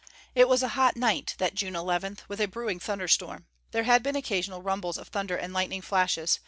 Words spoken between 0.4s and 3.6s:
was a hot night, that June 11th, with a brewing thunderstorm.